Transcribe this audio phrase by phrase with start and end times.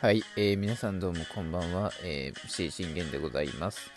[0.00, 3.88] はい、えー、皆さんどうもこんばんは、えー、C 信玄でございます。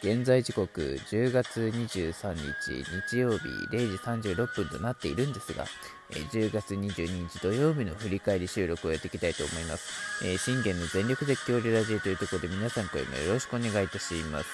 [0.00, 5.64] 現在時刻10月23日日曜日0時36分となっているんですが、
[6.10, 10.24] えー、10月22日土曜日の振り返り収録をやっていきたいと思います。
[10.24, 14.48] えー、信玄の全力絶叫リラジーというところで皆さん声もよろしくお願いいたします。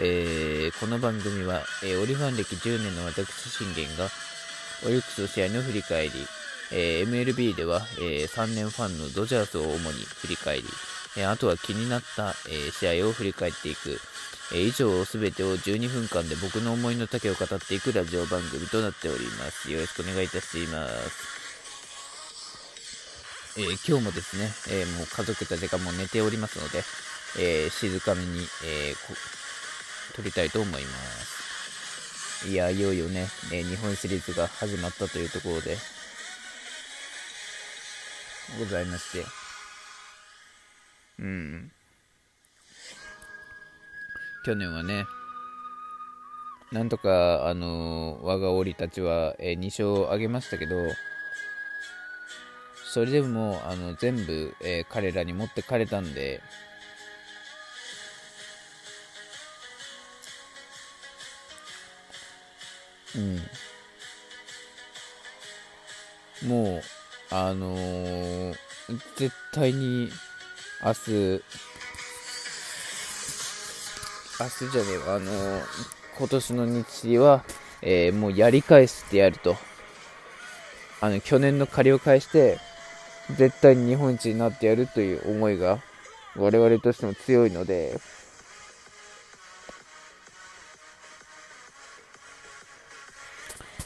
[0.00, 4.08] えー、この番組は、えー、オリファン歴10年の私信玄が
[4.84, 6.10] オリックス試合の振り返り、
[6.72, 10.64] えー、MLB では、えー、3年ファンのドジャースを主に振り返り、
[11.16, 14.00] えー、あとは気になった、え試合を振り返っていく、
[14.52, 19.70] え以上すべてを12分間で僕の思いの丈を語っていくラジオ番組となっております。
[19.70, 21.36] よろしくお願いいたします。
[23.58, 26.84] え今日もですね、えもう家族たちがもう寝ておりますので、
[27.38, 28.94] え静かめに、え
[30.14, 32.48] 撮りたいと思います。
[32.48, 35.78] いや、いよいよね、え日本シリーズが始まったというところで、
[38.58, 39.24] ございまして。
[41.18, 41.72] うん。
[44.44, 45.06] 去年はね、
[46.72, 50.76] なんとか、あのー、我が檻たちは、えー、2勝挙げましたけど、
[52.84, 56.40] それでも、あの、全部、えー、彼らに持ってかれたんで、
[63.16, 63.40] うん。
[66.48, 66.82] もう、
[67.30, 68.56] あのー、
[69.16, 70.10] 絶対に
[70.84, 71.42] 明日、
[74.38, 75.62] 明日じゃねえわ、あのー、
[76.18, 77.44] 今年の日は、
[77.82, 79.56] えー、もうやり返してやると。
[81.00, 82.58] あの、去年の借りを返して、
[83.34, 85.80] 絶対に日本一になってやるという思いが、
[86.36, 87.98] 我々としても強いので、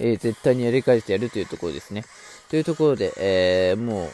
[0.00, 2.04] えー、絶対にやり返してやるというところですね。
[2.48, 4.10] というところで、えー、もう、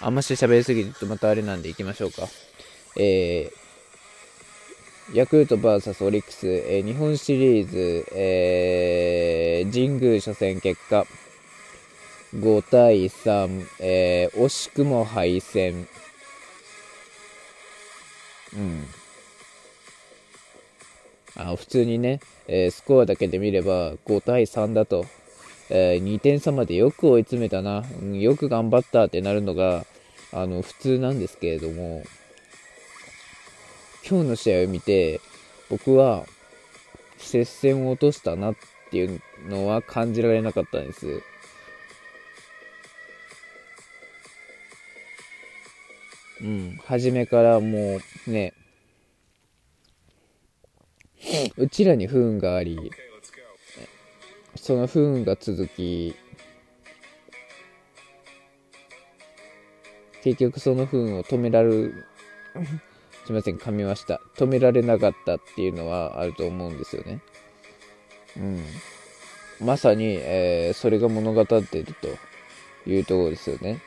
[0.00, 2.26] あんまし喋りすぎるとまたあれなんで行きましょうか。
[2.96, 11.06] えー、ヤクルト VS オリックス、えー、日本シリーズ、えー、神宮初戦結果、
[12.34, 15.86] 5対3、えー、惜しくも敗戦。
[18.54, 18.86] うん。
[21.36, 25.06] あ普通にね、えー、スコアだけで見れば5対3だと。
[25.72, 29.86] えー、2点差までよく追い詰めたな、うん、よく頑張ったってなるのが、
[30.32, 32.02] あの、普通なんですけれども、
[34.08, 35.20] 今日の試合を見て、
[35.68, 36.26] 僕は、
[37.18, 38.56] 接戦を落としたなっ
[38.90, 41.22] ていうのは感じられなかったんです。
[46.40, 48.54] うん、初めからもうね、
[51.56, 52.90] うちらに不運があり、
[54.56, 56.14] その不運が続き
[60.22, 62.06] 結局その不運を止められる
[63.24, 64.20] すいません噛みました。
[64.36, 67.20] 止められなかったっていうのはあると思うんですよね。
[68.36, 68.64] うん。
[69.60, 72.08] まさに、えー、それが物語っていると
[72.90, 73.80] いうところですよね。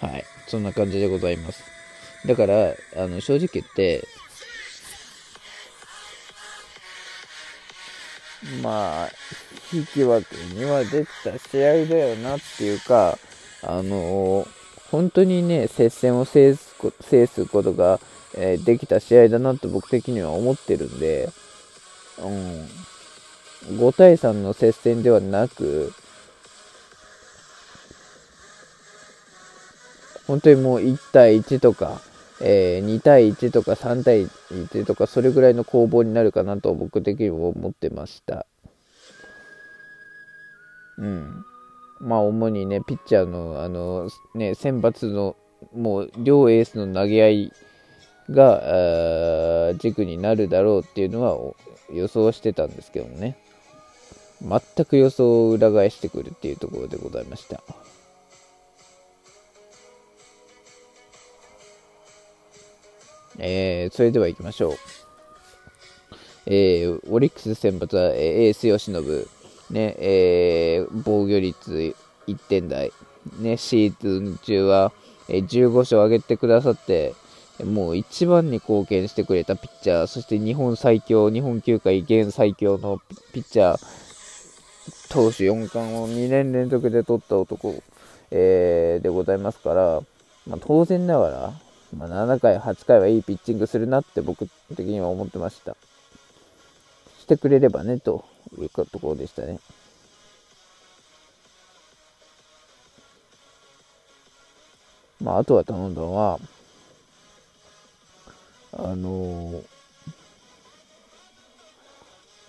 [0.00, 0.24] はい。
[0.48, 1.79] そんな感じでございます。
[2.26, 4.06] だからあの正直言って
[8.62, 9.10] まあ、
[9.72, 13.18] 引き分けにはできた試合だよなっていうか、
[13.62, 14.48] あのー、
[14.90, 18.00] 本当にね、接戦を制す制すことが、
[18.34, 21.30] えー、できた試合だなと僕的には思ってるんで、
[22.18, 25.92] うん、5対3の接戦ではなく、
[30.26, 32.00] 本当にもう1対1とか、
[32.42, 38.46] えー、2対1とか3対1とかそれぐらいの攻防になるかなと僕的にも思ってました。
[40.98, 41.44] うん。
[42.00, 45.36] まあ主にね、ピッチャーの、あの、ね、選抜の、
[45.74, 47.52] もう両エースの投げ合い
[48.30, 51.54] が、軸になるだろうっていうのは
[51.92, 53.36] 予想してたんですけどもね。
[54.42, 57.62] 全く予想を裏返してくるっていうところでございました。
[63.40, 64.72] えー、それでは行きましょう。
[66.46, 68.94] えー、オリックス先発は、エース吉信、
[69.70, 71.94] ね、えー、防御率
[72.26, 72.92] 1点台、
[73.40, 74.92] ね、シーズン中は、
[75.28, 77.14] えー、15勝上げてくださって、
[77.64, 83.00] もう一番に貢献してくれたピッチャー、そして日本最強、日本球界現最強の
[83.32, 87.82] ピッチャー、投手4冠を2年連続で取った男、
[88.30, 90.00] えー、でございますから、
[90.46, 91.52] まあ、当然ながら、
[91.96, 95.76] まあ、7回、8回はいいピッチングするなって僕的には思ってました。
[97.18, 98.24] してくれればね、と
[98.58, 99.58] いうところでしたね。
[105.20, 106.40] まあ、あとは頼んだのは、
[108.72, 109.64] あのー、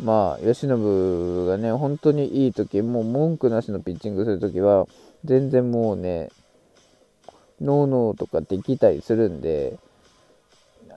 [0.02, 4.88] まあ、由伸がね、本当にいい時、もう文句なしのピッチングする時は、
[5.26, 6.30] 全然もうね、
[7.62, 9.78] ノーノーとかできたりするんで、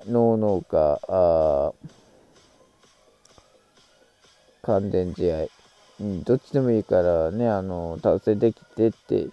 [0.09, 1.73] ノーノーか、あ
[4.63, 5.47] 完全試合、
[6.01, 9.29] うん、どっちでもいいからね、あの、達成できてって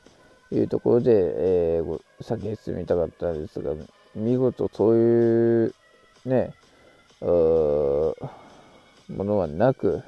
[0.51, 3.73] いうところで、えー、先に進みたかったんですが、
[4.13, 5.75] 見事そういう
[6.25, 6.53] ね、
[7.21, 8.15] も
[9.09, 10.03] のはなく、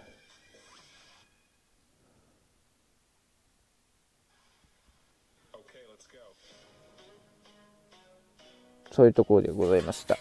[8.94, 10.18] そういうところでございました。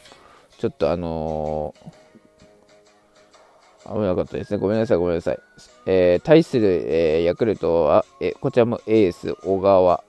[0.58, 4.58] ちょっとあのー、危なかったですね。
[4.58, 5.38] ごめんなさい、ごめんなさい。
[5.86, 10.02] えー、対する、えー、ヤクルトは、えこちらもエース、小川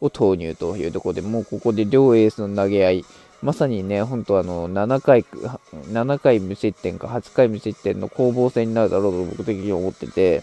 [0.00, 3.04] を投入というところで、もうここで両エースの投げ合い、
[3.42, 10.42] まさにね、本当あの、7回、7回無失点か8回無失点の攻防戦になるだろうと僕的に思ってて、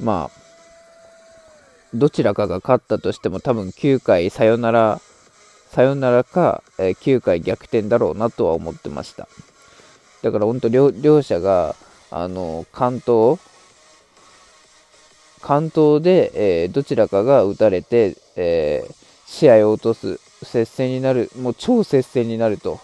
[0.00, 0.40] まあ、
[1.94, 5.00] どちらかが勝ったとしても多分9回サヨナラ、
[5.74, 9.26] サヨナラか、えー、9回逆転だろうなとは思ってました。
[10.22, 11.74] だから本当両両者が、
[12.12, 13.40] あの、関東、
[15.40, 18.94] 関東で、えー、どちらかが打たれて、えー、
[19.26, 22.78] 試合を落とす接戦になる、もう超接戦になると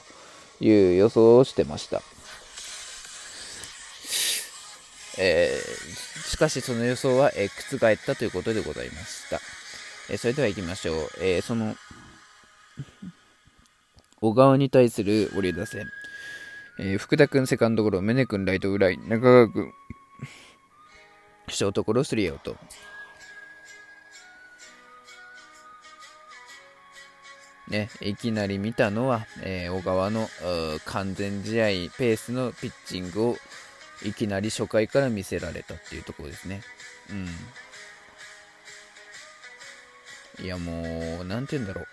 [0.61, 2.03] いう予想をしてました。
[5.17, 9.41] えー、しかしその予想は、えー、覆ったということでございました。
[10.11, 11.11] えー、それでは行きましょう。
[11.21, 11.77] えー、その、
[14.21, 15.87] 小川に対するオリ打線。
[16.79, 19.73] えー、福田君セカンドゴロ、宗君ライトフライ、中川君、
[21.49, 22.57] ショートゴロスリーアウト。
[27.69, 30.29] ね、いきなり見たのは、えー、小川の
[30.87, 31.67] 完全試合
[31.97, 33.37] ペースのピッチングを
[34.05, 36.63] いきなり初回から見せられたっていうところですね。
[40.39, 40.45] うん。
[40.45, 41.87] いやもう、なんて言うんだろう。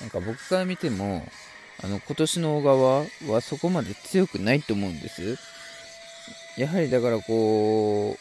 [0.00, 1.26] なんか僕から見ても、
[1.82, 5.38] あの、今年の小川はそこまで強くないと思うんです。
[6.56, 8.16] やはりだからこ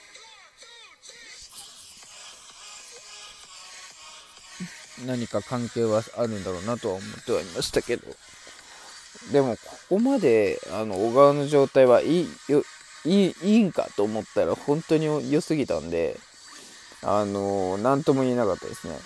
[5.02, 8.04] う、何か関係はあるんだろうなとは思ってはいましたけど、
[9.32, 9.58] でもこ
[9.90, 12.64] こまであの小川の状態はいいよ
[13.06, 16.20] いいいいんかと思ったら本当に良すぎたんで、
[17.02, 18.98] あの何とも言えなかったですね。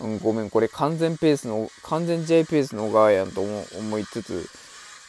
[0.00, 4.48] うん、ごめん、これ完全ペースの、完全 J ペースの小川やんと思いつつ、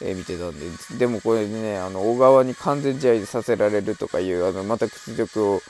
[0.00, 0.66] えー、見てたんで、
[0.98, 5.60] でもこれね、あの、小川に完全試合させられるとかいう、あの、また屈辱を、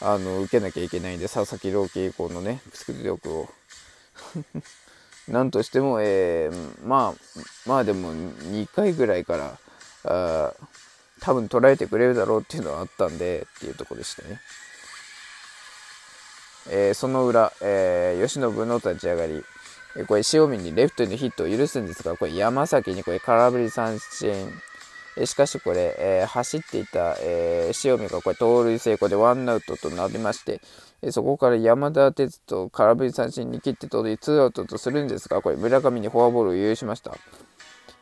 [0.00, 3.48] あの、受けなきゃいけないんで、佐々木朗希以降のね、屈辱を。
[5.28, 9.58] なんとしても、えー、まあ、まあでも、2回ぐらいから、
[10.04, 10.54] あ
[11.20, 14.40] 多分捉えてくれるだろうっていうのはあったんで、っていうとこでしたね。
[16.68, 19.44] えー、その裏、えー、吉信の立ち上がり、
[19.96, 24.52] えこれ塩見にレフトへのヒットを許すんですが、これ山崎にこれ空振り三振。
[25.16, 30.60] えしかしこれ、えー、走っていた、えー、塩見がこれ盗塁成功でワンアウトとなりまして、
[31.02, 37.16] えそこから山田哲人空振り三振に切って盗塁ツーアウトとするんですが、これ村上にフォアボールを許しました。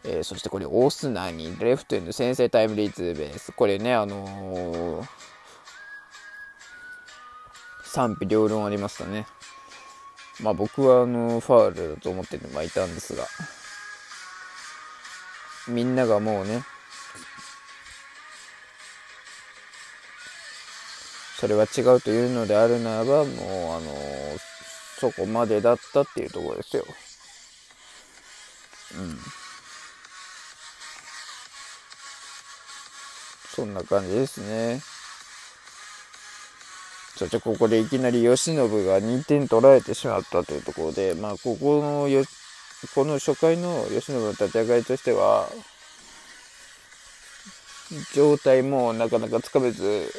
[0.04, 3.52] え、そしてこれオスナにレフトへの先制タイムリーツーベース。
[3.52, 5.06] これね、あの、
[7.88, 9.26] 賛否両論ありましたね。
[10.42, 13.26] まあ僕はあのファールだと思ってはいたんですが、
[15.66, 16.62] みんながもうね、
[21.38, 23.94] それは違うというのであるならば、もうあの
[24.98, 26.84] そこまでだったっていうところですよ。
[28.98, 29.18] うん。
[33.54, 34.97] そんな感じですね。
[37.18, 42.22] ちょちょここでいきなり慶喜が2点取られてしまったというところで、まあ、ここのよ
[42.94, 45.48] この初回の慶喜の立ち上がりとしては、
[48.14, 50.12] 状態もなかなかつかめず、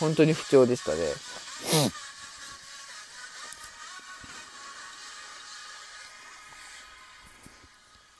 [0.00, 0.98] 本当に不調でしたね。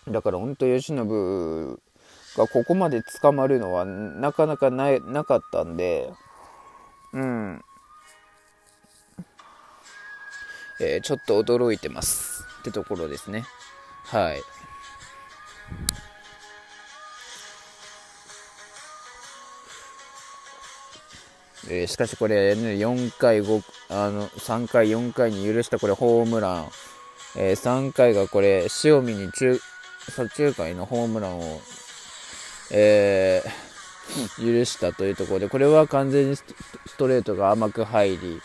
[0.06, 6.10] うん、だから本当慶喜がここまで捕まるのはなかなかないなかったんで、
[7.12, 7.62] うん、
[10.80, 13.44] えー、ちょっと驚いてますってところですね。
[14.04, 14.42] はい。
[21.70, 26.68] えー、しかしこれ、ね、4回5あの3回4回に許したこれホームラン、
[27.36, 29.60] えー、3回がこれ塩見に中
[30.08, 31.60] 左中間のホームランを、
[32.70, 36.44] えー、許したというところでこれは完全にス
[36.96, 38.40] トレートが甘く入り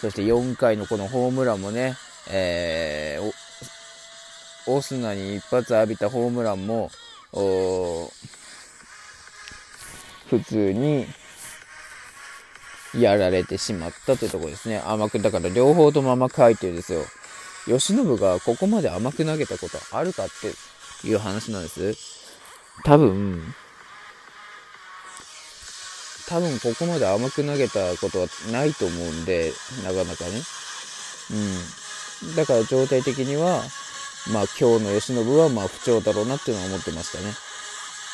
[0.00, 1.96] そして4回のこのホームランもね、
[2.30, 6.90] えー、オスナに一発浴びたホームランも
[7.32, 8.10] 普
[10.44, 11.06] 通に
[12.94, 14.82] やられてしまったというところですね。
[14.84, 17.02] 甘く、だから両方とも甘く入ってるんですよ。
[17.66, 21.94] 吉信がここまで甘く投げたことあるかっていう話なんです。
[22.84, 23.54] 多分、
[26.28, 29.52] 多分ここまで甘く投げたことはないと思うんで、
[29.84, 30.42] なかなかね。
[32.24, 32.34] うん。
[32.34, 33.62] だから状態的には、
[34.32, 37.32] まあ今日の吉信はまあ不調だろうなっていうのは思ってましたね。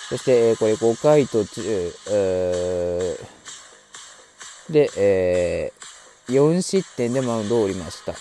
[0.08, 1.62] そして、えー、これ5回途中、
[2.10, 8.14] えー、で、えー、4失点でマウンドを降りました。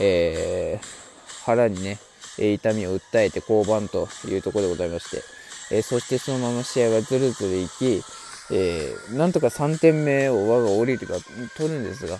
[0.00, 1.98] えー、腹にね、
[2.38, 5.22] 痛みを訴えて降板というところでございまして、
[5.70, 8.02] えー、そしてそのまま試合はずるずるいき、
[8.50, 11.14] えー、なんとか3点目を我が降りるか
[11.56, 12.18] 取るんですが、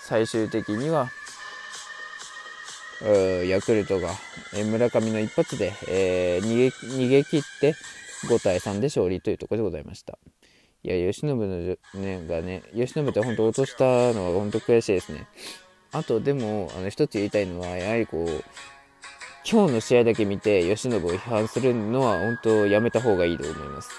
[0.00, 1.10] 最終的には、
[3.46, 4.10] ヤクルトが、
[4.52, 6.68] 村上の一発で、えー、逃げ
[7.04, 7.74] 逃げ切って
[8.26, 10.18] 5対3で勝利というところでございました。
[10.82, 11.46] いや、吉信の、
[11.94, 15.26] ね、がね、吉信って本当落としたのは本当悔しいですね。
[15.92, 18.44] あと、でも、あの、一つ言いたいのは、やはりこう、
[19.50, 23.90] 今日の試合だけ見て、吉信を批判するのは本当やめた方がいいと思います。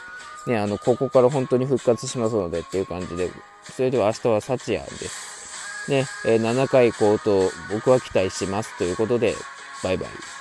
[0.47, 3.31] ね、あの、ここから本当に復活しますのでっていう感じで、
[3.63, 5.89] それでは明日は幸也です。
[5.89, 9.35] ね、えー、7回高騰、僕は期待しますということで、
[9.83, 10.40] バイバイ。